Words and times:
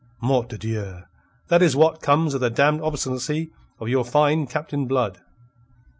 Mort 0.19 0.49
de 0.49 0.57
Dieu! 0.57 1.03
That 1.49 1.61
is 1.61 1.75
what 1.75 2.01
comes 2.01 2.33
of 2.33 2.41
the 2.41 2.49
damned 2.49 2.81
obstinacy 2.81 3.51
of 3.79 3.87
your 3.87 4.03
fine 4.03 4.47
Captain 4.47 4.87
Blood." 4.87 5.19